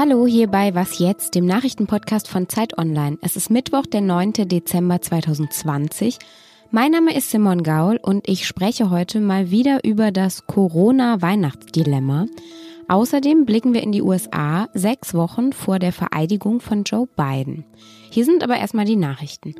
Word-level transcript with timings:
Hallo 0.00 0.26
hier 0.26 0.46
bei 0.46 0.74
Was 0.74 0.98
jetzt, 0.98 1.34
dem 1.34 1.44
Nachrichtenpodcast 1.44 2.26
von 2.26 2.48
Zeit 2.48 2.78
Online. 2.78 3.18
Es 3.20 3.36
ist 3.36 3.50
Mittwoch, 3.50 3.84
der 3.84 4.00
9. 4.00 4.32
Dezember 4.48 5.02
2020. 5.02 6.16
Mein 6.70 6.92
Name 6.92 7.14
ist 7.14 7.30
Simon 7.30 7.62
Gaul 7.62 8.00
und 8.02 8.26
ich 8.26 8.46
spreche 8.46 8.88
heute 8.88 9.20
mal 9.20 9.50
wieder 9.50 9.84
über 9.84 10.10
das 10.10 10.46
Corona-Weihnachtsdilemma. 10.46 12.24
Außerdem 12.88 13.44
blicken 13.44 13.74
wir 13.74 13.82
in 13.82 13.92
die 13.92 14.00
USA 14.00 14.68
sechs 14.72 15.12
Wochen 15.12 15.52
vor 15.52 15.78
der 15.78 15.92
Vereidigung 15.92 16.60
von 16.60 16.84
Joe 16.84 17.06
Biden. 17.06 17.66
Hier 18.08 18.24
sind 18.24 18.42
aber 18.42 18.56
erstmal 18.56 18.86
die 18.86 18.96
Nachrichten. 18.96 19.54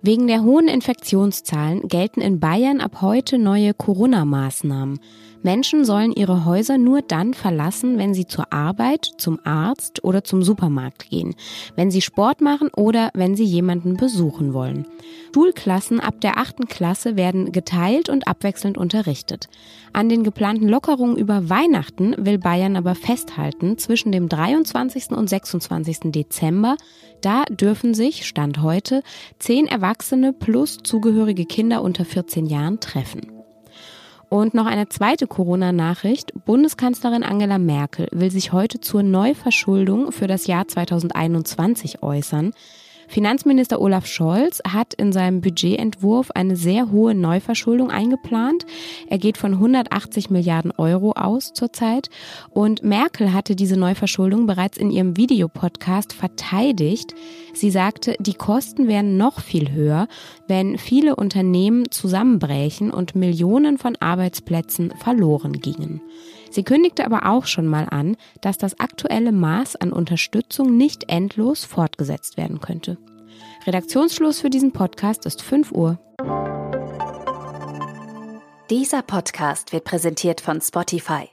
Wegen 0.00 0.26
der 0.26 0.42
hohen 0.42 0.68
Infektionszahlen 0.68 1.88
gelten 1.88 2.20
in 2.20 2.38
Bayern 2.38 2.82
ab 2.82 3.00
heute 3.00 3.38
neue 3.38 3.72
Corona-Maßnahmen. 3.72 5.00
Menschen 5.44 5.84
sollen 5.84 6.10
ihre 6.10 6.44
Häuser 6.44 6.78
nur 6.78 7.02
dann 7.02 7.34
verlassen, 7.34 7.98
wenn 7.98 8.14
sie 8.14 8.26
zur 8.26 8.52
Arbeit, 8.52 9.08
zum 9.18 9.38
Arzt 9.44 10.02
oder 10.02 10.24
zum 10.24 10.42
Supermarkt 10.42 11.08
gehen, 11.10 11.36
wenn 11.76 11.92
sie 11.92 12.00
Sport 12.00 12.40
machen 12.40 12.70
oder 12.74 13.10
wenn 13.14 13.36
sie 13.36 13.44
jemanden 13.44 13.96
besuchen 13.96 14.52
wollen. 14.52 14.86
Schulklassen 15.44 16.00
ab 16.00 16.20
der 16.22 16.38
achten 16.38 16.66
Klasse 16.68 17.16
werden 17.16 17.52
geteilt 17.52 18.08
und 18.08 18.26
abwechselnd 18.26 18.78
unterrichtet. 18.78 19.48
An 19.92 20.08
den 20.08 20.24
geplanten 20.24 20.68
Lockerungen 20.68 21.18
über 21.18 21.50
Weihnachten 21.50 22.14
will 22.16 22.38
Bayern 22.38 22.76
aber 22.76 22.94
festhalten 22.94 23.76
zwischen 23.76 24.10
dem 24.10 24.28
23. 24.30 25.10
und 25.10 25.28
26. 25.28 26.12
Dezember. 26.12 26.76
Da 27.20 27.44
dürfen 27.50 27.92
sich, 27.92 28.26
Stand 28.26 28.62
heute, 28.62 29.02
zehn 29.38 29.66
Erwachsene 29.66 30.32
plus 30.32 30.78
zugehörige 30.82 31.44
Kinder 31.44 31.82
unter 31.82 32.06
14 32.06 32.46
Jahren 32.46 32.80
treffen. 32.80 33.33
Und 34.34 34.52
noch 34.52 34.66
eine 34.66 34.88
zweite 34.88 35.28
Corona-Nachricht. 35.28 36.32
Bundeskanzlerin 36.44 37.22
Angela 37.22 37.58
Merkel 37.58 38.08
will 38.10 38.32
sich 38.32 38.50
heute 38.50 38.80
zur 38.80 39.04
Neuverschuldung 39.04 40.10
für 40.10 40.26
das 40.26 40.48
Jahr 40.48 40.66
2021 40.66 42.02
äußern. 42.02 42.52
Finanzminister 43.08 43.80
Olaf 43.80 44.06
Scholz 44.06 44.60
hat 44.66 44.94
in 44.94 45.12
seinem 45.12 45.40
Budgetentwurf 45.40 46.30
eine 46.30 46.56
sehr 46.56 46.90
hohe 46.90 47.14
Neuverschuldung 47.14 47.90
eingeplant. 47.90 48.66
Er 49.08 49.18
geht 49.18 49.38
von 49.38 49.54
180 49.54 50.30
Milliarden 50.30 50.72
Euro 50.72 51.12
aus 51.12 51.52
zurzeit. 51.52 52.10
Und 52.50 52.82
Merkel 52.82 53.32
hatte 53.32 53.56
diese 53.56 53.76
Neuverschuldung 53.76 54.46
bereits 54.46 54.78
in 54.78 54.90
ihrem 54.90 55.16
Videopodcast 55.16 56.12
verteidigt. 56.12 57.14
Sie 57.52 57.70
sagte, 57.70 58.16
die 58.18 58.34
Kosten 58.34 58.88
wären 58.88 59.16
noch 59.16 59.40
viel 59.40 59.72
höher, 59.72 60.08
wenn 60.48 60.78
viele 60.78 61.16
Unternehmen 61.16 61.90
zusammenbrächen 61.90 62.90
und 62.90 63.14
Millionen 63.14 63.78
von 63.78 63.96
Arbeitsplätzen 63.96 64.92
verloren 64.98 65.60
gingen. 65.60 66.00
Sie 66.54 66.62
kündigte 66.62 67.04
aber 67.04 67.26
auch 67.26 67.46
schon 67.46 67.66
mal 67.66 67.88
an, 67.90 68.16
dass 68.40 68.58
das 68.58 68.78
aktuelle 68.78 69.32
Maß 69.32 69.74
an 69.74 69.92
Unterstützung 69.92 70.76
nicht 70.76 71.10
endlos 71.10 71.64
fortgesetzt 71.64 72.36
werden 72.36 72.60
könnte. 72.60 72.96
Redaktionsschluss 73.66 74.40
für 74.40 74.50
diesen 74.50 74.70
Podcast 74.70 75.26
ist 75.26 75.42
5 75.42 75.72
Uhr. 75.72 75.98
Dieser 78.70 79.02
Podcast 79.02 79.72
wird 79.72 79.82
präsentiert 79.82 80.40
von 80.40 80.60
Spotify. 80.60 81.28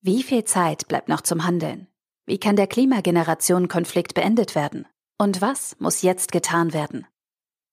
Wie 0.00 0.24
viel 0.24 0.42
Zeit 0.42 0.88
bleibt 0.88 1.08
noch 1.08 1.20
zum 1.20 1.44
Handeln? 1.44 1.86
Wie 2.26 2.38
kann 2.38 2.56
der 2.56 2.66
Klimageneration-Konflikt 2.66 4.14
beendet 4.14 4.56
werden? 4.56 4.88
Und 5.16 5.40
was 5.40 5.76
muss 5.78 6.02
jetzt 6.02 6.32
getan 6.32 6.72
werden? 6.72 7.06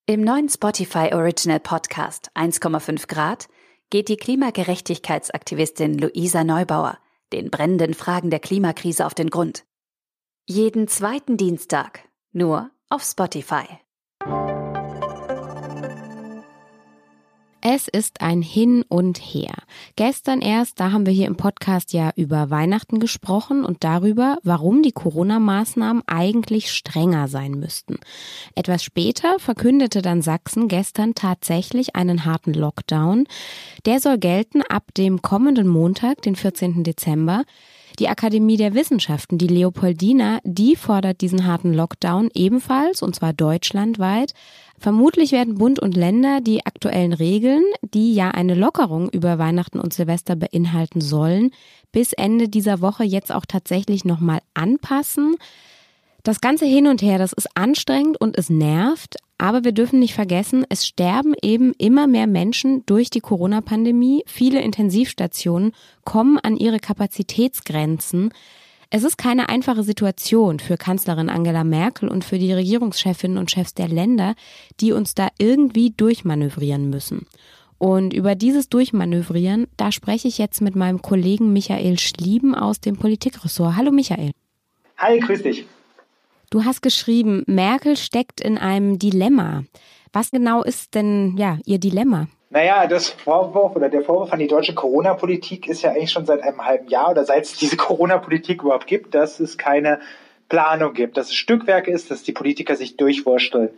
Im 0.05 0.21
neuen 0.21 0.47
Spotify 0.49 1.09
Original 1.11 1.59
Podcast 1.59 2.30
1,5 2.35 3.07
Grad 3.07 3.47
geht 3.89 4.09
die 4.09 4.17
Klimagerechtigkeitsaktivistin 4.17 5.97
Luisa 5.97 6.44
Neubauer 6.44 6.97
den 7.33 7.50
brennenden 7.50 7.94
Fragen 7.94 8.30
der 8.30 8.39
Klimakrise 8.39 9.05
auf 9.05 9.14
den 9.14 9.30
Grund. 9.30 9.65
Jeden 10.48 10.87
zweiten 10.87 11.37
Dienstag, 11.37 12.08
nur 12.32 12.71
auf 12.89 13.04
Spotify. 13.04 13.65
Es 17.75 17.89
ist 17.89 18.21
ein 18.21 18.41
Hin 18.41 18.86
und 18.87 19.17
Her. 19.17 19.53
Gestern 19.97 20.39
erst, 20.39 20.80
da 20.80 20.93
haben 20.93 21.05
wir 21.05 21.11
hier 21.11 21.27
im 21.27 21.36
Podcast 21.36 21.91
ja 21.91 22.11
über 22.15 22.49
Weihnachten 22.49 23.02
gesprochen 23.02 23.65
und 23.65 23.83
darüber, 23.83 24.37
warum 24.43 24.81
die 24.81 24.93
Corona-Maßnahmen 24.93 26.02
eigentlich 26.08 26.71
strenger 26.71 27.27
sein 27.27 27.52
müssten. 27.52 27.97
Etwas 28.55 28.81
später 28.81 29.39
verkündete 29.39 30.02
dann 30.02 30.21
Sachsen 30.21 30.69
gestern 30.69 31.15
tatsächlich 31.15 31.97
einen 31.97 32.23
harten 32.23 32.53
Lockdown. 32.53 33.25
Der 33.85 33.99
soll 33.99 34.19
gelten 34.19 34.61
ab 34.61 34.93
dem 34.95 35.21
kommenden 35.21 35.67
Montag, 35.67 36.21
den 36.21 36.37
14. 36.37 36.85
Dezember. 36.85 37.43
Die 38.00 38.10
Akademie 38.10 38.58
der 38.58 38.73
Wissenschaften, 38.73 39.38
die 39.38 39.48
Leopoldina, 39.48 40.39
die 40.44 40.76
fordert 40.76 41.22
diesen 41.22 41.45
harten 41.45 41.73
Lockdown 41.73 42.30
ebenfalls, 42.33 43.02
und 43.02 43.16
zwar 43.16 43.32
deutschlandweit. 43.32 44.33
Vermutlich 44.78 45.32
werden 45.32 45.56
Bund 45.56 45.80
und 45.80 45.95
Länder 45.95 46.42
die 46.42 46.66
aktuellen 46.66 47.14
Regeln, 47.14 47.64
die 47.82 48.14
ja 48.14 48.32
eine 48.32 48.56
Lockerung 48.56 49.10
über 49.10 49.39
Weihnachten 49.39 49.80
und 49.80 49.94
Silvester 49.94 50.36
beinhalten 50.36 51.00
sollen, 51.00 51.52
bis 51.94 52.11
Ende 52.11 52.50
dieser 52.50 52.82
Woche 52.82 53.06
jetzt 53.06 53.32
auch 53.32 53.45
tatsächlich 53.45 54.04
nochmal 54.04 54.39
anpassen. 54.54 55.38
Das 56.23 56.42
ganze 56.42 56.66
Hin 56.66 56.88
und 56.88 57.02
Her, 57.02 57.17
das 57.17 57.32
ist 57.32 57.48
anstrengend 57.56 58.20
und 58.20 58.38
es 58.38 58.50
nervt, 58.50 59.16
aber 59.37 59.63
wir 59.63 59.73
dürfen 59.73 59.99
nicht 59.99 60.13
vergessen, 60.13 60.65
es 60.69 60.87
sterben 60.87 61.33
eben 61.41 61.73
immer 61.77 62.07
mehr 62.07 62.27
Menschen 62.27 62.85
durch 62.85 63.09
die 63.09 63.19
Corona-Pandemie. 63.19 64.23
Viele 64.25 64.61
Intensivstationen 64.61 65.73
kommen 66.05 66.37
an 66.39 66.55
ihre 66.55 66.79
Kapazitätsgrenzen. 66.79 68.33
Es 68.89 69.03
ist 69.03 69.17
keine 69.17 69.49
einfache 69.49 69.83
Situation 69.83 70.59
für 70.59 70.77
Kanzlerin 70.77 71.29
Angela 71.29 71.63
Merkel 71.63 72.07
und 72.07 72.23
für 72.23 72.39
die 72.39 72.53
Regierungschefinnen 72.53 73.37
und 73.37 73.51
Chefs 73.51 73.73
der 73.73 73.89
Länder, 73.89 74.35
die 74.79 74.93
uns 74.93 75.15
da 75.15 75.27
irgendwie 75.37 75.91
durchmanövrieren 75.91 76.89
müssen. 76.89 77.27
Und 77.77 78.13
über 78.13 78.35
dieses 78.35 78.69
Durchmanövrieren, 78.69 79.67
da 79.75 79.91
spreche 79.91 80.29
ich 80.29 80.37
jetzt 80.37 80.61
mit 80.61 80.77
meinem 80.77 81.02
Kollegen 81.02 81.52
Michael 81.52 81.99
Schlieben 81.99 82.55
aus 82.55 82.79
dem 82.79 82.95
Politikressort. 82.95 83.75
Hallo 83.75 83.91
Michael. 83.91 84.31
Hi, 84.97 85.19
grüß 85.19 85.43
dich. 85.43 85.65
Du 86.55 86.64
hast 86.64 86.82
geschrieben, 86.82 87.43
Merkel 87.48 87.98
steckt 87.98 88.39
in 88.39 88.58
einem 88.58 88.98
Dilemma. 88.98 89.66
Was 90.14 90.32
genau 90.32 90.64
ist 90.64 90.95
denn 90.95 91.36
ja 91.38 91.58
ihr 91.66 91.80
Dilemma? 91.80 92.27
Naja, 92.49 92.88
das 92.88 93.10
Vorwurf 93.10 93.76
oder 93.76 93.89
der 93.89 94.04
Vorwurf 94.04 94.32
an 94.32 94.39
die 94.39 94.48
deutsche 94.48 94.73
Corona-Politik 94.73 95.67
ist 95.67 95.82
ja 95.82 95.92
eigentlich 95.92 96.14
schon 96.14 96.26
seit 96.26 96.42
einem 96.44 96.65
halben 96.65 96.88
Jahr 96.88 97.11
oder 97.11 97.26
seit 97.26 97.44
es 97.44 97.58
diese 97.58 97.76
Corona-Politik 97.76 98.64
überhaupt 98.64 98.88
gibt, 98.88 99.14
dass 99.15 99.42
es 99.42 99.58
keine 99.58 99.99
Planung 100.48 100.94
gibt, 100.94 101.17
dass 101.17 101.27
es 101.27 101.36
Stückwerk 101.36 101.89
ist, 101.89 102.10
dass 102.10 102.23
die 102.23 102.32
Politiker 102.32 102.77
sich 102.77 102.95
durchwursteln. 102.95 103.71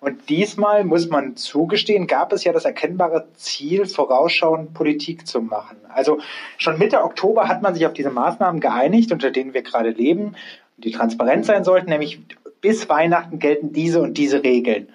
Und 0.00 0.28
diesmal 0.28 0.84
muss 0.84 1.08
man 1.08 1.36
zugestehen, 1.36 2.06
gab 2.06 2.34
es 2.34 2.44
ja 2.44 2.52
das 2.52 2.66
erkennbare 2.66 3.28
Ziel, 3.34 3.86
vorausschauend 3.86 4.74
Politik 4.74 5.26
zu 5.26 5.40
machen. 5.40 5.78
Also 5.88 6.18
schon 6.58 6.78
Mitte 6.78 7.02
Oktober 7.02 7.48
hat 7.48 7.62
man 7.62 7.74
sich 7.74 7.86
auf 7.86 7.94
diese 7.94 8.10
Maßnahmen 8.10 8.60
geeinigt, 8.60 9.10
unter 9.10 9.30
denen 9.30 9.54
wir 9.54 9.62
gerade 9.62 9.90
leben 9.90 10.36
die 10.80 10.92
transparent 10.92 11.46
sein 11.46 11.64
sollten, 11.64 11.90
nämlich 11.90 12.20
bis 12.60 12.88
Weihnachten 12.88 13.38
gelten 13.38 13.72
diese 13.72 14.00
und 14.00 14.14
diese 14.18 14.42
Regeln. 14.42 14.88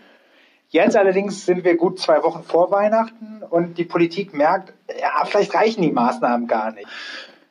Jetzt 0.69 0.97
allerdings 0.97 1.45
sind 1.45 1.63
wir 1.63 1.77
gut 1.77 1.99
zwei 1.99 2.23
Wochen 2.23 2.43
vor 2.43 2.71
Weihnachten 2.71 3.43
und 3.49 3.77
die 3.77 3.85
Politik 3.85 4.33
merkt, 4.33 4.73
ja, 4.99 5.23
vielleicht 5.25 5.53
reichen 5.53 5.81
die 5.81 5.91
Maßnahmen 5.91 6.47
gar 6.47 6.71
nicht. 6.73 6.87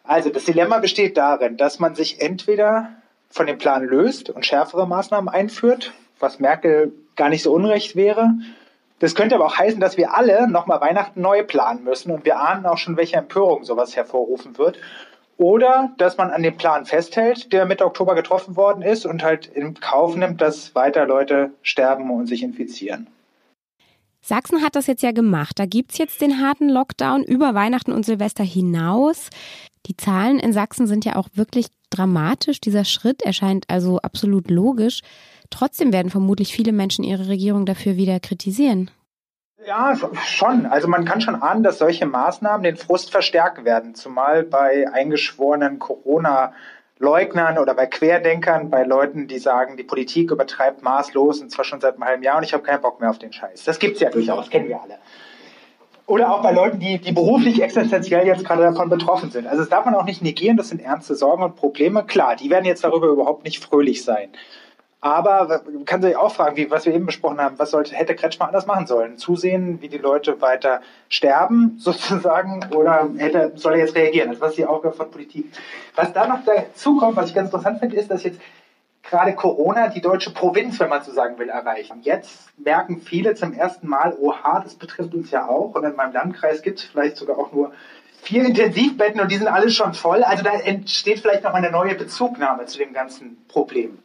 Also 0.03 0.29
das 0.29 0.45
Dilemma 0.45 0.79
besteht 0.79 1.17
darin, 1.17 1.57
dass 1.57 1.79
man 1.79 1.95
sich 1.95 2.21
entweder 2.21 2.91
von 3.31 3.47
dem 3.47 3.59
Plan 3.59 3.85
löst 3.85 4.31
und 4.31 4.45
schärfere 4.45 4.87
Maßnahmen 4.87 5.29
einführt, 5.29 5.93
was 6.21 6.39
Merkel 6.39 6.93
gar 7.17 7.31
nicht 7.31 7.43
so 7.43 7.53
unrecht 7.53 7.97
wäre. 7.97 8.35
Das 8.99 9.15
könnte 9.15 9.35
aber 9.35 9.47
auch 9.47 9.59
heißen, 9.59 9.81
dass 9.81 9.97
wir 9.97 10.15
alle 10.15 10.47
nochmal 10.49 10.81
Weihnachten 10.81 11.21
neu 11.21 11.43
planen 11.43 11.83
müssen 11.83 12.11
und 12.11 12.25
wir 12.25 12.39
ahnen 12.39 12.67
auch 12.67 12.79
schon, 12.79 12.97
welche 12.97 13.17
Empörung 13.17 13.65
sowas 13.65 13.97
hervorrufen 13.97 14.57
wird. 14.59 14.79
Oder 15.37 15.93
dass 15.99 16.17
man 16.17 16.31
an 16.31 16.43
dem 16.43 16.57
Plan 16.57 16.87
festhält, 16.87 17.53
der 17.53 17.67
Mitte 17.67 17.85
Oktober 17.85 18.15
getroffen 18.15 18.57
worden 18.57 18.83
ist 18.83 19.05
und 19.05 19.23
halt 19.23 19.47
in 19.47 19.75
Kauf 19.75 20.15
nimmt, 20.15 20.41
dass 20.41 20.75
weiter 20.75 21.07
Leute 21.07 21.51
sterben 21.63 22.11
und 22.11 22.27
sich 22.27 22.43
infizieren. 22.43 23.09
Sachsen 24.21 24.63
hat 24.63 24.75
das 24.75 24.87
jetzt 24.87 25.03
ja 25.03 25.13
gemacht. 25.13 25.59
Da 25.59 25.67
gibt's 25.67 25.99
jetzt 25.99 26.23
den 26.23 26.41
harten 26.41 26.71
Lockdown 26.71 27.25
über 27.25 27.55
Weihnachten 27.55 27.93
und 27.93 28.07
Silvester 28.07 28.45
hinaus. 28.45 29.29
Die 29.87 29.97
Zahlen 29.97 30.39
in 30.39 30.55
Sachsen 30.55 30.87
sind 30.87 31.05
ja 31.05 31.17
auch 31.17 31.29
wirklich 31.35 31.67
dramatisch. 31.91 32.61
Dieser 32.61 32.87
Schritt 32.87 33.23
erscheint 33.23 33.67
also 33.69 33.99
absolut 33.99 34.51
logisch. 34.51 35.01
Trotzdem 35.51 35.93
werden 35.93 36.11
vermutlich 36.11 36.55
viele 36.55 36.73
Menschen 36.73 37.05
ihre 37.05 37.29
Regierung 37.29 37.67
dafür 37.67 37.97
wieder 37.97 38.19
kritisieren. 38.19 38.91
Ja, 39.67 39.95
schon. 40.27 40.67
Also 40.67 40.89
man 40.89 41.05
kann 41.05 41.21
schon 41.21 41.41
ahnen, 41.41 41.63
dass 41.63 41.79
solche 41.79 42.07
Maßnahmen 42.07 42.65
den 42.65 42.77
Frust 42.77 43.11
verstärken 43.11 43.65
werden, 43.65 43.95
zumal 43.95 44.43
bei 44.43 44.87
eingeschworenen 44.93 45.79
Corona-Leugnern 45.79 47.59
oder 47.59 47.75
bei 47.75 47.87
Querdenkern, 47.87 48.69
bei 48.69 48.83
Leuten, 48.83 49.27
die 49.27 49.39
sagen, 49.39 49.77
die 49.77 49.85
Politik 49.85 50.31
übertreibt 50.31 50.83
maßlos 50.83 51.41
und 51.41 51.51
zwar 51.51 51.65
schon 51.65 51.81
seit 51.81 51.95
einem 51.95 52.05
halben 52.05 52.23
Jahr 52.23 52.37
und 52.39 52.45
ich 52.45 52.53
habe 52.53 52.63
keinen 52.63 52.83
Bock 52.83 53.01
mehr 53.01 53.11
auf 53.11 53.19
den 53.19 53.33
Scheiß. 53.33 53.65
Das 53.65 53.79
gibt's 53.79 54.01
ja 54.01 54.11
durchaus, 54.11 54.51
kennen 54.51 54.69
wir 54.69 54.83
alle. 54.83 54.99
Oder 56.07 56.35
auch 56.35 56.43
bei 56.43 56.53
Leuten, 56.53 56.81
die, 56.81 56.99
die 56.99 57.13
beruflich 57.13 57.63
existenziell 57.63 58.27
jetzt 58.27 58.45
gerade 58.45 58.63
davon 58.63 58.91
betroffen 58.91 59.31
sind. 59.31 59.47
Also 59.47 59.63
das 59.63 59.71
darf 59.71 59.87
man 59.87 59.95
auch 59.95 60.05
nicht 60.05 60.21
negieren, 60.21 60.59
das 60.59 60.69
sind 60.69 60.83
ernste 60.83 61.15
Sorgen 61.15 61.43
und 61.43 61.57
Probleme. 61.57 62.05
Klar, 62.05 62.37
die 62.37 62.51
werden 62.51 62.67
jetzt 62.67 62.85
darüber 62.85 63.07
überhaupt 63.07 63.45
nicht 63.45 63.65
fröhlich 63.65 64.05
sein. 64.05 64.29
Aber 65.05 65.61
man 65.71 65.85
kann 65.85 66.01
sich 66.01 66.17
auch 66.17 66.35
fragen, 66.35 66.57
wie, 66.57 66.71
was 66.71 66.87
wir 66.87 66.95
eben 66.95 67.05
besprochen 67.05 67.39
haben, 67.39 67.59
was 67.59 67.73
sollte, 67.73 67.95
hätte 67.95 68.15
Kretschmer 68.15 68.47
anders 68.47 68.65
machen 68.65 68.87
sollen? 68.87 69.19
Zusehen, 69.19 69.83
wie 69.83 69.91
die 69.91 69.99
Leute 69.99 70.41
weiter 70.41 70.81
sterben, 71.11 71.77
sozusagen, 71.79 72.65
oder 72.75 73.11
hätte, 73.19 73.53
soll 73.57 73.75
er 73.75 73.81
jetzt 73.81 73.95
reagieren? 73.95 74.35
Was 74.39 74.53
ist 74.53 74.59
die 74.59 74.65
Aufgabe 74.65 74.97
von 74.97 75.11
Politik? 75.11 75.53
Was 75.95 76.15
da 76.15 76.27
noch 76.27 76.39
dazu 76.47 76.97
kommt, 76.97 77.17
was 77.17 77.29
ich 77.29 77.35
ganz 77.35 77.49
interessant 77.51 77.81
finde, 77.81 77.97
ist, 77.97 78.11
dass 78.11 78.23
jetzt 78.23 78.41
gerade 79.03 79.35
Corona 79.35 79.89
die 79.89 80.01
deutsche 80.01 80.33
Provinz, 80.33 80.81
wenn 80.81 80.89
man 80.89 81.03
so 81.03 81.13
sagen 81.13 81.39
will, 81.39 81.51
erreichen. 81.51 81.99
Jetzt 82.01 82.59
merken 82.59 83.03
viele 83.03 83.35
zum 83.35 83.53
ersten 83.53 83.87
Mal, 83.87 84.17
oha, 84.19 84.61
das 84.61 84.75
betrifft 84.75 85.13
uns 85.13 85.31
ja 85.31 85.47
auch. 85.47 85.75
Und 85.75 85.85
in 85.85 85.97
meinem 85.97 86.15
Landkreis 86.15 86.63
gibt 86.63 86.79
es 86.79 86.85
vielleicht 86.87 87.19
sogar 87.19 87.37
auch 87.37 87.53
nur 87.53 87.73
vier 88.23 88.47
Intensivbetten 88.47 89.21
und 89.21 89.31
die 89.31 89.37
sind 89.37 89.49
alle 89.49 89.69
schon 89.69 89.93
voll. 89.93 90.23
Also 90.23 90.43
da 90.43 90.53
entsteht 90.53 91.21
vielleicht 91.21 91.45
noch 91.45 91.53
eine 91.53 91.71
neue 91.71 91.95
Bezugnahme 91.95 92.65
zu 92.65 92.79
dem 92.79 92.95
ganzen 92.95 93.45
Problem. 93.49 93.99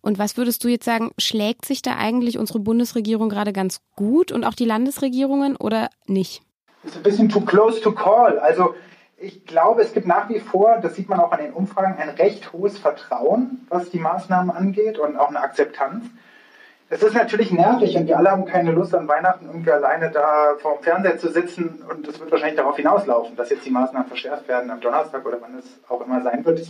Und 0.00 0.18
was 0.18 0.36
würdest 0.36 0.64
du 0.64 0.68
jetzt 0.68 0.84
sagen, 0.84 1.12
schlägt 1.18 1.64
sich 1.64 1.82
da 1.82 1.96
eigentlich 1.96 2.38
unsere 2.38 2.60
Bundesregierung 2.60 3.28
gerade 3.28 3.52
ganz 3.52 3.80
gut 3.96 4.32
und 4.32 4.44
auch 4.44 4.54
die 4.54 4.64
Landesregierungen 4.64 5.56
oder 5.56 5.90
nicht? 6.06 6.42
Das 6.82 6.92
ist 6.92 6.96
ein 6.98 7.02
bisschen 7.02 7.28
too 7.28 7.40
close 7.40 7.80
to 7.80 7.92
call. 7.92 8.38
Also 8.38 8.74
ich 9.16 9.44
glaube, 9.44 9.82
es 9.82 9.92
gibt 9.92 10.06
nach 10.06 10.28
wie 10.28 10.38
vor, 10.38 10.78
das 10.80 10.94
sieht 10.94 11.08
man 11.08 11.18
auch 11.18 11.32
an 11.32 11.40
den 11.40 11.52
Umfragen, 11.52 11.98
ein 11.98 12.10
recht 12.10 12.52
hohes 12.52 12.78
Vertrauen, 12.78 13.66
was 13.68 13.90
die 13.90 13.98
Maßnahmen 13.98 14.50
angeht 14.50 14.98
und 14.98 15.16
auch 15.16 15.28
eine 15.28 15.40
Akzeptanz. 15.40 16.04
Es 16.90 17.02
ist 17.02 17.14
natürlich 17.14 17.50
nervig 17.50 17.96
und 17.96 18.06
wir 18.06 18.16
alle 18.16 18.30
haben 18.30 18.46
keine 18.46 18.72
Lust 18.72 18.94
an 18.94 19.08
Weihnachten 19.08 19.46
irgendwie 19.46 19.72
alleine 19.72 20.10
da 20.10 20.54
vor 20.58 20.76
dem 20.76 20.84
Fernseher 20.84 21.18
zu 21.18 21.30
sitzen 21.30 21.82
und 21.90 22.08
es 22.08 22.18
wird 22.18 22.30
wahrscheinlich 22.30 22.56
darauf 22.56 22.76
hinauslaufen, 22.76 23.36
dass 23.36 23.50
jetzt 23.50 23.66
die 23.66 23.70
Maßnahmen 23.70 24.08
verschärft 24.08 24.48
werden 24.48 24.70
am 24.70 24.80
Donnerstag 24.80 25.26
oder 25.26 25.38
wann 25.40 25.58
es 25.58 25.66
auch 25.88 26.00
immer 26.00 26.22
sein 26.22 26.44
wird. 26.46 26.66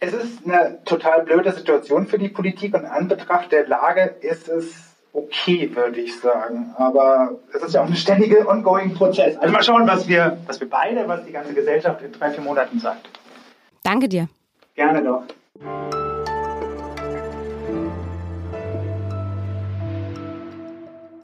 Es 0.00 0.12
ist 0.12 0.46
eine 0.46 0.78
total 0.84 1.24
blöde 1.24 1.50
Situation 1.50 2.06
für 2.06 2.18
die 2.18 2.28
Politik 2.28 2.72
und 2.74 2.84
an 2.84 3.08
Betracht 3.08 3.50
der 3.50 3.66
Lage 3.66 4.14
ist 4.20 4.48
es 4.48 4.94
okay, 5.12 5.74
würde 5.74 6.00
ich 6.00 6.20
sagen. 6.20 6.72
Aber 6.76 7.40
es 7.52 7.62
ist 7.62 7.74
ja 7.74 7.82
auch 7.82 7.86
ein 7.86 7.96
ständiger 7.96 8.48
ongoing 8.48 8.94
Prozess. 8.94 9.36
Also 9.36 9.52
mal 9.52 9.62
schauen, 9.62 9.88
was 9.88 10.06
wir, 10.06 10.38
was 10.46 10.60
wir 10.60 10.70
beide, 10.70 11.08
was 11.08 11.24
die 11.24 11.32
ganze 11.32 11.52
Gesellschaft 11.52 12.00
in 12.02 12.12
drei, 12.12 12.30
vier 12.30 12.44
Monaten 12.44 12.78
sagt. 12.78 13.08
Danke 13.82 14.08
dir. 14.08 14.28
Gerne 14.76 15.02
doch. 15.02 15.24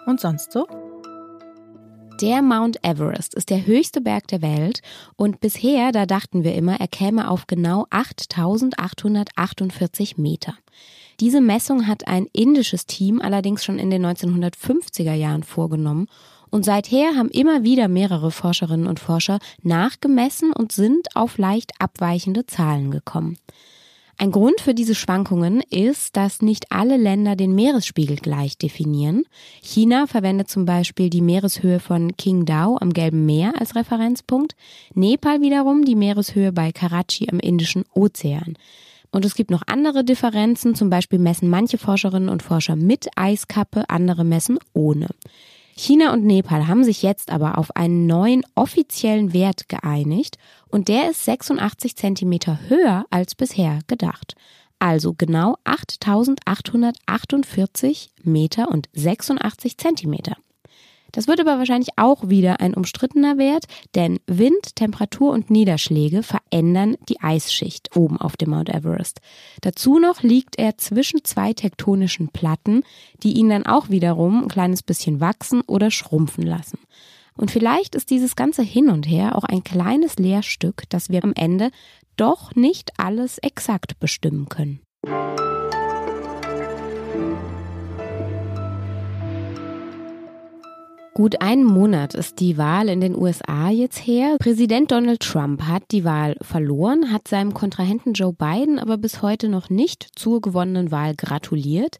Und 0.06 0.20
sonst 0.20 0.50
so? 0.50 0.66
Der 2.24 2.40
Mount 2.40 2.78
Everest 2.82 3.34
ist 3.34 3.50
der 3.50 3.66
höchste 3.66 4.00
Berg 4.00 4.28
der 4.28 4.40
Welt 4.40 4.80
und 5.16 5.40
bisher, 5.40 5.92
da 5.92 6.06
dachten 6.06 6.42
wir 6.42 6.54
immer, 6.54 6.80
er 6.80 6.88
käme 6.88 7.28
auf 7.28 7.46
genau 7.46 7.84
8848 7.90 10.16
Meter. 10.16 10.54
Diese 11.20 11.42
Messung 11.42 11.86
hat 11.86 12.08
ein 12.08 12.26
indisches 12.32 12.86
Team 12.86 13.20
allerdings 13.20 13.62
schon 13.62 13.78
in 13.78 13.90
den 13.90 14.06
1950er 14.06 15.12
Jahren 15.12 15.42
vorgenommen 15.42 16.08
und 16.50 16.64
seither 16.64 17.14
haben 17.14 17.28
immer 17.28 17.62
wieder 17.62 17.88
mehrere 17.88 18.30
Forscherinnen 18.30 18.86
und 18.86 19.00
Forscher 19.00 19.38
nachgemessen 19.62 20.54
und 20.54 20.72
sind 20.72 21.14
auf 21.14 21.36
leicht 21.36 21.72
abweichende 21.78 22.46
Zahlen 22.46 22.90
gekommen. 22.90 23.36
Ein 24.16 24.30
Grund 24.30 24.60
für 24.60 24.74
diese 24.74 24.94
Schwankungen 24.94 25.60
ist, 25.70 26.16
dass 26.16 26.40
nicht 26.40 26.70
alle 26.70 26.96
Länder 26.96 27.34
den 27.34 27.54
Meeresspiegel 27.54 28.16
gleich 28.16 28.56
definieren. 28.56 29.24
China 29.60 30.06
verwendet 30.06 30.48
zum 30.48 30.64
Beispiel 30.64 31.10
die 31.10 31.20
Meereshöhe 31.20 31.80
von 31.80 32.16
Qingdao 32.16 32.78
am 32.80 32.92
Gelben 32.92 33.26
Meer 33.26 33.54
als 33.58 33.74
Referenzpunkt, 33.74 34.54
Nepal 34.94 35.40
wiederum 35.40 35.84
die 35.84 35.96
Meereshöhe 35.96 36.52
bei 36.52 36.70
Karachi 36.70 37.28
am 37.30 37.40
Indischen 37.40 37.84
Ozean. 37.92 38.56
Und 39.10 39.24
es 39.24 39.34
gibt 39.34 39.50
noch 39.50 39.62
andere 39.66 40.04
Differenzen, 40.04 40.74
zum 40.74 40.90
Beispiel 40.90 41.18
messen 41.18 41.48
manche 41.48 41.78
Forscherinnen 41.78 42.28
und 42.28 42.42
Forscher 42.42 42.76
mit 42.76 43.08
Eiskappe, 43.16 43.88
andere 43.88 44.24
messen 44.24 44.58
ohne. 44.72 45.08
China 45.76 46.12
und 46.12 46.24
Nepal 46.24 46.68
haben 46.68 46.84
sich 46.84 47.02
jetzt 47.02 47.30
aber 47.30 47.58
auf 47.58 47.74
einen 47.76 48.06
neuen 48.06 48.44
offiziellen 48.54 49.32
Wert 49.32 49.68
geeinigt 49.68 50.38
und 50.68 50.86
der 50.88 51.10
ist 51.10 51.24
86 51.24 51.96
Zentimeter 51.96 52.60
höher 52.68 53.06
als 53.10 53.34
bisher 53.34 53.80
gedacht. 53.88 54.36
Also 54.78 55.14
genau 55.14 55.56
8848 55.64 58.12
Meter 58.22 58.68
und 58.68 58.88
86 58.92 59.78
Zentimeter. 59.78 60.36
Das 61.14 61.28
wird 61.28 61.38
aber 61.38 61.58
wahrscheinlich 61.58 61.90
auch 61.96 62.28
wieder 62.28 62.60
ein 62.60 62.74
umstrittener 62.74 63.38
Wert, 63.38 63.66
denn 63.94 64.18
Wind, 64.26 64.74
Temperatur 64.74 65.30
und 65.30 65.48
Niederschläge 65.48 66.24
verändern 66.24 66.96
die 67.08 67.20
Eisschicht 67.20 67.96
oben 67.96 68.20
auf 68.20 68.36
dem 68.36 68.50
Mount 68.50 68.68
Everest. 68.68 69.20
Dazu 69.60 70.00
noch 70.00 70.22
liegt 70.22 70.58
er 70.58 70.76
zwischen 70.76 71.22
zwei 71.22 71.52
tektonischen 71.52 72.30
Platten, 72.30 72.82
die 73.22 73.34
ihn 73.34 73.48
dann 73.48 73.64
auch 73.64 73.90
wiederum 73.90 74.42
ein 74.42 74.48
kleines 74.48 74.82
bisschen 74.82 75.20
wachsen 75.20 75.60
oder 75.68 75.92
schrumpfen 75.92 76.44
lassen. 76.44 76.80
Und 77.36 77.52
vielleicht 77.52 77.94
ist 77.94 78.10
dieses 78.10 78.34
ganze 78.34 78.62
Hin 78.62 78.90
und 78.90 79.08
Her 79.08 79.36
auch 79.38 79.44
ein 79.44 79.62
kleines 79.62 80.16
Lehrstück, 80.16 80.82
dass 80.88 81.10
wir 81.10 81.22
am 81.22 81.32
Ende 81.36 81.70
doch 82.16 82.56
nicht 82.56 82.90
alles 82.98 83.38
exakt 83.38 84.00
bestimmen 84.00 84.48
können. 84.48 84.80
Gut 91.16 91.40
einen 91.40 91.62
Monat 91.62 92.14
ist 92.14 92.40
die 92.40 92.58
Wahl 92.58 92.88
in 92.88 93.00
den 93.00 93.16
USA 93.16 93.70
jetzt 93.70 93.98
her. 93.98 94.36
Präsident 94.40 94.90
Donald 94.90 95.20
Trump 95.20 95.62
hat 95.62 95.84
die 95.92 96.02
Wahl 96.02 96.36
verloren, 96.42 97.12
hat 97.12 97.28
seinem 97.28 97.54
Kontrahenten 97.54 98.14
Joe 98.14 98.32
Biden 98.32 98.80
aber 98.80 98.98
bis 98.98 99.22
heute 99.22 99.48
noch 99.48 99.70
nicht 99.70 100.08
zur 100.18 100.40
gewonnenen 100.40 100.90
Wahl 100.90 101.14
gratuliert. 101.14 101.98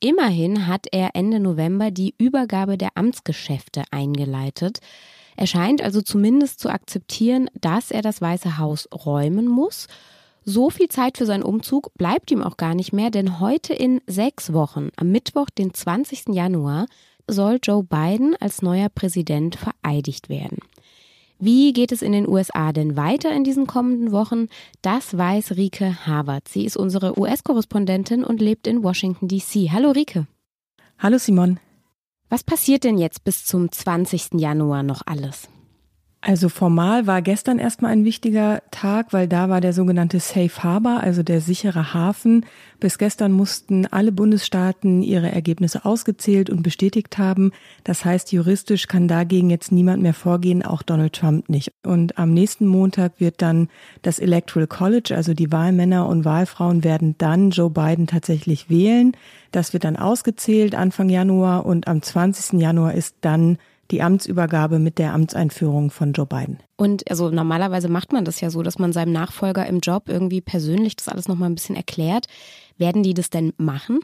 Immerhin 0.00 0.66
hat 0.66 0.86
er 0.92 1.10
Ende 1.12 1.40
November 1.40 1.90
die 1.90 2.14
Übergabe 2.16 2.78
der 2.78 2.92
Amtsgeschäfte 2.94 3.82
eingeleitet. 3.90 4.78
Er 5.36 5.46
scheint 5.46 5.82
also 5.82 6.00
zumindest 6.00 6.58
zu 6.58 6.70
akzeptieren, 6.70 7.50
dass 7.60 7.90
er 7.90 8.00
das 8.00 8.22
Weiße 8.22 8.56
Haus 8.56 8.88
räumen 8.90 9.46
muss. 9.46 9.88
So 10.46 10.70
viel 10.70 10.88
Zeit 10.88 11.18
für 11.18 11.26
seinen 11.26 11.42
Umzug 11.42 11.92
bleibt 11.94 12.30
ihm 12.30 12.42
auch 12.42 12.56
gar 12.56 12.74
nicht 12.74 12.94
mehr, 12.94 13.10
denn 13.10 13.40
heute 13.40 13.74
in 13.74 14.00
sechs 14.06 14.54
Wochen, 14.54 14.88
am 14.96 15.10
Mittwoch, 15.10 15.50
den 15.50 15.74
20. 15.74 16.34
Januar, 16.34 16.86
soll 17.26 17.58
Joe 17.62 17.82
Biden 17.82 18.36
als 18.40 18.62
neuer 18.62 18.88
Präsident 18.88 19.56
vereidigt 19.56 20.28
werden. 20.28 20.58
Wie 21.38 21.72
geht 21.72 21.92
es 21.92 22.00
in 22.00 22.12
den 22.12 22.28
USA 22.28 22.72
denn 22.72 22.96
weiter 22.96 23.32
in 23.32 23.44
diesen 23.44 23.66
kommenden 23.66 24.12
Wochen? 24.12 24.48
Das 24.82 25.16
weiß 25.16 25.56
Rike 25.56 26.06
Harvard. 26.06 26.48
Sie 26.48 26.64
ist 26.64 26.76
unsere 26.76 27.18
US-Korrespondentin 27.18 28.24
und 28.24 28.40
lebt 28.40 28.66
in 28.66 28.82
Washington, 28.82 29.28
D.C. 29.28 29.70
Hallo 29.72 29.90
Rike. 29.90 30.26
Hallo 30.98 31.18
Simon. 31.18 31.58
Was 32.28 32.44
passiert 32.44 32.84
denn 32.84 32.98
jetzt 32.98 33.24
bis 33.24 33.44
zum 33.44 33.70
20. 33.70 34.34
Januar 34.34 34.82
noch 34.82 35.02
alles? 35.06 35.48
Also 36.26 36.48
formal 36.48 37.06
war 37.06 37.20
gestern 37.20 37.58
erstmal 37.58 37.92
ein 37.92 38.06
wichtiger 38.06 38.62
Tag, 38.70 39.12
weil 39.12 39.28
da 39.28 39.50
war 39.50 39.60
der 39.60 39.74
sogenannte 39.74 40.20
Safe 40.20 40.62
Harbor, 40.62 41.00
also 41.00 41.22
der 41.22 41.42
sichere 41.42 41.92
Hafen. 41.92 42.46
Bis 42.80 42.96
gestern 42.96 43.30
mussten 43.30 43.84
alle 43.84 44.10
Bundesstaaten 44.10 45.02
ihre 45.02 45.30
Ergebnisse 45.30 45.84
ausgezählt 45.84 46.48
und 46.48 46.62
bestätigt 46.62 47.18
haben. 47.18 47.52
Das 47.84 48.06
heißt, 48.06 48.32
juristisch 48.32 48.88
kann 48.88 49.06
dagegen 49.06 49.50
jetzt 49.50 49.70
niemand 49.70 50.02
mehr 50.02 50.14
vorgehen, 50.14 50.64
auch 50.64 50.80
Donald 50.80 51.12
Trump 51.12 51.50
nicht. 51.50 51.74
Und 51.84 52.16
am 52.16 52.32
nächsten 52.32 52.66
Montag 52.66 53.20
wird 53.20 53.42
dann 53.42 53.68
das 54.00 54.18
Electoral 54.18 54.66
College, 54.66 55.14
also 55.14 55.34
die 55.34 55.52
Wahlmänner 55.52 56.08
und 56.08 56.24
Wahlfrauen 56.24 56.84
werden 56.84 57.16
dann 57.18 57.50
Joe 57.50 57.68
Biden 57.68 58.06
tatsächlich 58.06 58.70
wählen. 58.70 59.12
Das 59.52 59.74
wird 59.74 59.84
dann 59.84 59.96
ausgezählt 59.96 60.74
Anfang 60.74 61.10
Januar 61.10 61.66
und 61.66 61.86
am 61.86 62.00
20. 62.00 62.58
Januar 62.58 62.94
ist 62.94 63.16
dann 63.20 63.58
die 63.90 64.02
Amtsübergabe 64.02 64.78
mit 64.78 64.98
der 64.98 65.12
Amtseinführung 65.14 65.90
von 65.90 66.12
Joe 66.12 66.26
Biden. 66.26 66.58
Und 66.76 67.08
also 67.10 67.30
normalerweise 67.30 67.88
macht 67.88 68.12
man 68.12 68.24
das 68.24 68.40
ja 68.40 68.50
so, 68.50 68.62
dass 68.62 68.78
man 68.78 68.92
seinem 68.92 69.12
Nachfolger 69.12 69.66
im 69.66 69.80
Job 69.80 70.08
irgendwie 70.08 70.40
persönlich 70.40 70.96
das 70.96 71.08
alles 71.08 71.28
nochmal 71.28 71.50
ein 71.50 71.54
bisschen 71.54 71.76
erklärt. 71.76 72.26
Werden 72.78 73.02
die 73.02 73.14
das 73.14 73.30
denn 73.30 73.52
machen? 73.56 74.00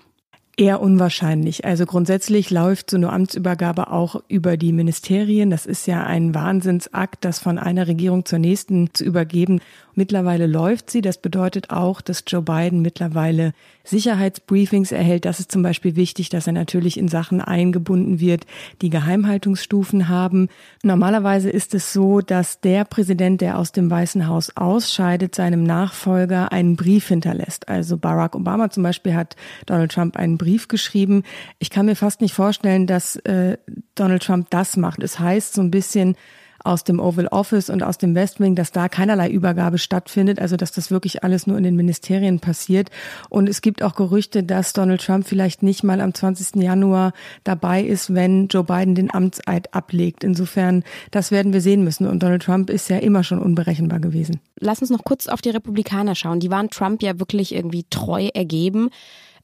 Eher 0.56 0.82
unwahrscheinlich. 0.82 1.64
Also 1.64 1.86
grundsätzlich 1.86 2.50
läuft 2.50 2.90
so 2.90 2.98
eine 2.98 3.10
Amtsübergabe 3.10 3.90
auch 3.90 4.22
über 4.28 4.56
die 4.56 4.72
Ministerien. 4.72 5.48
Das 5.48 5.64
ist 5.64 5.86
ja 5.86 6.02
ein 6.04 6.34
Wahnsinnsakt, 6.34 7.24
das 7.24 7.38
von 7.38 7.58
einer 7.58 7.86
Regierung 7.86 8.26
zur 8.26 8.40
nächsten 8.40 8.92
zu 8.92 9.04
übergeben. 9.04 9.60
Mittlerweile 9.94 10.46
läuft 10.46 10.90
sie. 10.90 11.00
Das 11.00 11.18
bedeutet 11.18 11.70
auch, 11.70 12.00
dass 12.00 12.24
Joe 12.26 12.42
Biden 12.42 12.82
mittlerweile 12.82 13.52
Sicherheitsbriefings 13.84 14.92
erhält. 14.92 15.24
Das 15.24 15.40
ist 15.40 15.50
zum 15.50 15.62
Beispiel 15.62 15.96
wichtig, 15.96 16.28
dass 16.28 16.46
er 16.46 16.52
natürlich 16.52 16.98
in 16.98 17.08
Sachen 17.08 17.40
eingebunden 17.40 18.20
wird, 18.20 18.46
die 18.82 18.90
Geheimhaltungsstufen 18.90 20.08
haben. 20.08 20.48
Normalerweise 20.82 21.50
ist 21.50 21.74
es 21.74 21.92
so, 21.92 22.20
dass 22.20 22.60
der 22.60 22.84
Präsident, 22.84 23.40
der 23.40 23.58
aus 23.58 23.72
dem 23.72 23.90
Weißen 23.90 24.26
Haus 24.26 24.56
ausscheidet, 24.56 25.34
seinem 25.34 25.64
Nachfolger 25.64 26.52
einen 26.52 26.76
Brief 26.76 27.08
hinterlässt. 27.08 27.68
Also 27.68 27.96
Barack 27.96 28.34
Obama 28.34 28.70
zum 28.70 28.82
Beispiel 28.82 29.14
hat 29.14 29.36
Donald 29.66 29.92
Trump 29.92 30.16
einen 30.16 30.38
Brief 30.38 30.68
geschrieben. 30.68 31.24
Ich 31.58 31.70
kann 31.70 31.86
mir 31.86 31.96
fast 31.96 32.20
nicht 32.20 32.34
vorstellen, 32.34 32.86
dass 32.86 33.16
äh, 33.16 33.56
Donald 33.94 34.22
Trump 34.22 34.48
das 34.50 34.76
macht. 34.76 35.02
Es 35.02 35.18
heißt 35.18 35.54
so 35.54 35.62
ein 35.62 35.70
bisschen, 35.70 36.16
aus 36.64 36.84
dem 36.84 37.00
Oval 37.00 37.26
Office 37.28 37.70
und 37.70 37.82
aus 37.82 37.98
dem 37.98 38.14
West 38.14 38.40
Wing, 38.40 38.54
dass 38.54 38.72
da 38.72 38.88
keinerlei 38.88 39.30
Übergabe 39.30 39.78
stattfindet, 39.78 40.40
also 40.40 40.56
dass 40.56 40.72
das 40.72 40.90
wirklich 40.90 41.24
alles 41.24 41.46
nur 41.46 41.56
in 41.56 41.64
den 41.64 41.76
Ministerien 41.76 42.40
passiert. 42.40 42.90
Und 43.28 43.48
es 43.48 43.60
gibt 43.62 43.82
auch 43.82 43.94
Gerüchte, 43.94 44.42
dass 44.42 44.72
Donald 44.72 45.02
Trump 45.04 45.26
vielleicht 45.26 45.62
nicht 45.62 45.82
mal 45.82 46.00
am 46.00 46.14
20. 46.14 46.62
Januar 46.62 47.12
dabei 47.44 47.82
ist, 47.82 48.14
wenn 48.14 48.48
Joe 48.48 48.64
Biden 48.64 48.94
den 48.94 49.12
Amtseid 49.12 49.72
ablegt. 49.74 50.24
Insofern, 50.24 50.84
das 51.10 51.30
werden 51.30 51.52
wir 51.52 51.60
sehen 51.60 51.84
müssen. 51.84 52.06
Und 52.06 52.22
Donald 52.22 52.42
Trump 52.42 52.70
ist 52.70 52.88
ja 52.88 52.98
immer 52.98 53.24
schon 53.24 53.40
unberechenbar 53.40 54.00
gewesen. 54.00 54.40
Lass 54.58 54.80
uns 54.80 54.90
noch 54.90 55.04
kurz 55.04 55.26
auf 55.26 55.40
die 55.40 55.50
Republikaner 55.50 56.14
schauen. 56.14 56.40
Die 56.40 56.50
waren 56.50 56.70
Trump 56.70 57.02
ja 57.02 57.18
wirklich 57.18 57.54
irgendwie 57.54 57.84
treu 57.90 58.28
ergeben. 58.34 58.90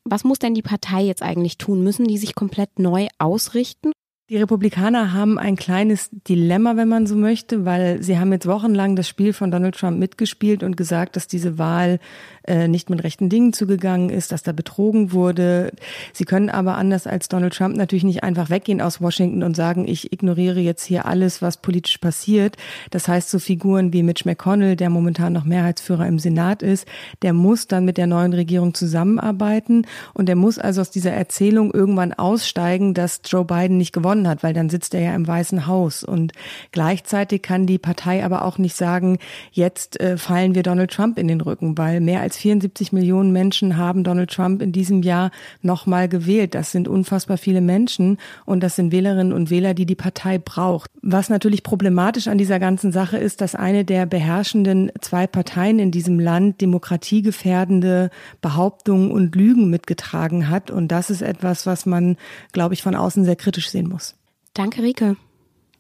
Was 0.05 0.23
muss 0.23 0.39
denn 0.39 0.55
die 0.55 0.63
Partei 0.63 1.03
jetzt 1.03 1.23
eigentlich 1.23 1.59
tun? 1.59 1.83
Müssen 1.83 2.07
die 2.07 2.19
sich 2.19 2.35
komplett 2.35 2.79
neu 2.79 3.09
ausrichten? 3.19 3.91
Die 4.29 4.39
Republikaner 4.39 5.13
haben 5.13 5.39
ein 5.39 5.55
kleines 5.55 6.11
Dilemma, 6.11 6.77
wenn 6.77 6.89
man 6.89 7.07
so 7.07 7.15
möchte, 7.15 7.65
weil 7.65 8.03
sie 8.03 8.19
haben 8.19 8.33
jetzt 8.33 8.49
wochenlang 8.49 8.97
das 8.97 9.09
Spiel 9.09 9.33
von 9.33 9.53
Donald 9.53 9.77
Trump 9.77 10.01
mitgespielt 10.01 10.65
und 10.65 10.77
gesagt, 10.77 11.15
dass 11.15 11.29
diese 11.29 11.59
Wahl 11.59 12.01
äh, 12.47 12.69
nicht 12.69 12.91
mit 12.91 13.03
rechten 13.05 13.29
Dingen 13.29 13.53
zugegangen 13.53 14.11
ist, 14.11 14.33
dass 14.33 14.43
da 14.43 14.53
betrogen 14.53 15.13
wurde. 15.13 15.73
Sie 16.13 16.25
können 16.25 16.51
aber 16.51 16.77
anders 16.77 17.07
als 17.07 17.29
Donald 17.29 17.55
Trump 17.55 17.77
natürlich 17.77 18.05
nicht 18.05 18.23
einfach 18.23 18.51
weggehen 18.51 18.81
aus 18.81 19.01
Washington 19.01 19.43
und 19.43 19.57
sagen, 19.57 19.87
ich 19.87 20.13
ignoriere 20.13 20.61
jetzt 20.61 20.85
hier 20.85 21.07
alles, 21.07 21.43
was 21.43 21.57
politisch 21.57 21.99
passiert. 21.99 22.57
Das 22.91 23.09
heißt, 23.09 23.31
so 23.31 23.39
Figuren 23.39 23.93
wie 23.93 24.03
Mitch 24.03 24.23
McConnell, 24.29 24.77
der 24.77 24.91
momentan 24.91 25.33
noch 25.33 25.45
Mehrheitsführer 25.45 26.07
im 26.07 26.19
Senat 26.19 26.63
ist, 26.63 26.87
der 27.23 27.33
muss 27.33 27.67
dann 27.67 27.85
mit 27.85 27.99
der 27.99 28.07
neuen 28.07 28.33
Regierung 28.33 28.75
zusammenarbeiten 28.75 29.87
und 30.15 30.27
der 30.27 30.37
muss 30.37 30.59
also 30.59 30.81
aus 30.81 30.91
dieser 30.91 31.13
Erzählung 31.13 31.73
irgendwann 31.73 32.13
aussteigen, 32.13 32.95
dass 32.95 33.21
Joe 33.25 33.45
Biden 33.45 33.77
nicht 33.77 33.93
gewonnen 33.93 34.29
hat, 34.29 34.43
weil 34.43 34.55
dann 34.55 34.71
sitzt 34.71 34.95
er 34.95 35.01
ja 35.01 35.15
im 35.15 35.27
Weißen 35.27 35.67
Haus. 35.67 36.05
Und 36.05 36.33
gleichzeitig 36.73 37.43
kann 37.43 37.67
die 37.67 37.79
Partei 37.79 38.25
aber 38.25 38.45
auch 38.45 38.59
nicht 38.59 38.77
sagen, 38.77 39.19
jetzt 39.53 40.01
äh, 40.01 40.17
fallen 40.17 40.55
wir 40.55 40.63
Donald 40.63 40.91
Trump 40.91 41.19
in 41.19 41.29
den 41.29 41.41
Rücken, 41.41 41.77
weil 41.79 42.01
mehr 42.01 42.21
als 42.21 42.36
74 42.39 42.93
Millionen 42.93 43.33
Menschen 43.33 43.77
haben 43.77 44.05
Donald 44.05 44.31
Trump 44.31 44.63
in 44.63 44.73
diesem 44.73 45.03
Jahr 45.03 45.31
nochmal 45.63 46.09
gewählt. 46.09 46.55
Das 46.55 46.73
sind 46.73 46.89
unfassbar 46.89 47.39
viele 47.39 47.61
Menschen 47.61 48.19
und 48.45 48.63
das 48.63 48.77
sind 48.77 48.93
Wählerinnen 48.93 49.33
und 49.33 49.51
Wähler, 49.51 49.75
die 49.75 49.87
die 49.87 49.95
Partei 49.95 50.39
braucht. 50.39 50.91
Was 51.03 51.29
natürlich 51.29 51.63
problematisch 51.63 52.29
an 52.29 52.39
dieser 52.39 52.59
ganzen 52.59 52.93
Sache 52.93 53.19
ist, 53.19 53.41
dass 53.41 53.55
eine 53.55 53.85
der 53.85 54.07
beherrschenden 54.07 54.91
zwei 55.01 55.27
Parteien 55.27 55.79
in 55.79 55.91
diesem 55.91 56.21
Land 56.21 56.61
demokratiegefährdende 56.61 58.11
Behauptungen 58.41 59.11
und 59.11 59.35
Lügen 59.35 59.71
mitgetragen 59.71 60.49
hat. 60.49 60.71
Und 60.71 60.89
das 60.89 61.11
ist 61.11 61.23
etwas, 61.23 61.67
was 61.67 61.87
man, 61.87 62.17
glaube 62.53 62.75
ich, 62.75 62.83
von 62.83 62.95
außen 62.95 63.25
sehr 63.25 63.37
kritisch 63.37 63.71
sehen 63.71 63.89
muss. 63.89 64.17
Danke, 64.55 64.83
Rike. 64.83 65.17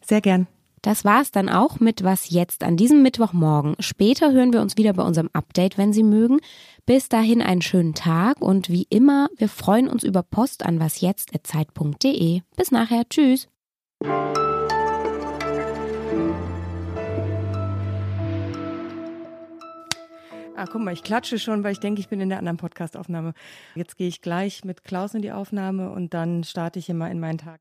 Sehr 0.06 0.20
gern. 0.20 0.46
Das 0.86 1.04
war's 1.04 1.32
dann 1.32 1.48
auch 1.48 1.80
mit 1.80 2.04
Was 2.04 2.30
jetzt 2.30 2.62
an 2.62 2.76
diesem 2.76 3.02
Mittwochmorgen. 3.02 3.74
Später 3.80 4.30
hören 4.30 4.52
wir 4.52 4.60
uns 4.60 4.76
wieder 4.76 4.92
bei 4.92 5.02
unserem 5.02 5.28
Update, 5.32 5.78
wenn 5.78 5.92
Sie 5.92 6.04
mögen. 6.04 6.38
Bis 6.84 7.08
dahin 7.08 7.42
einen 7.42 7.60
schönen 7.60 7.92
Tag 7.92 8.40
und 8.40 8.68
wie 8.68 8.86
immer, 8.88 9.28
wir 9.36 9.48
freuen 9.48 9.88
uns 9.88 10.04
über 10.04 10.22
Post 10.22 10.64
an 10.64 10.78
wasjetzt.zeit.de. 10.78 12.42
Bis 12.56 12.70
nachher. 12.70 13.02
Tschüss. 13.08 13.48
Ah, 20.54 20.66
guck 20.70 20.82
mal, 20.82 20.92
ich 20.92 21.02
klatsche 21.02 21.40
schon, 21.40 21.64
weil 21.64 21.72
ich 21.72 21.80
denke, 21.80 22.00
ich 22.00 22.08
bin 22.08 22.20
in 22.20 22.28
der 22.28 22.38
anderen 22.38 22.58
Podcastaufnahme. 22.58 23.32
Jetzt 23.74 23.96
gehe 23.96 24.06
ich 24.06 24.20
gleich 24.20 24.64
mit 24.64 24.84
Klaus 24.84 25.14
in 25.14 25.22
die 25.22 25.32
Aufnahme 25.32 25.90
und 25.90 26.14
dann 26.14 26.44
starte 26.44 26.78
ich 26.78 26.88
immer 26.88 27.10
in 27.10 27.18
meinen 27.18 27.38
Tag. 27.38 27.58